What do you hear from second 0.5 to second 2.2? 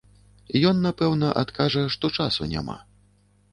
Ён, напэўна, адкажа, што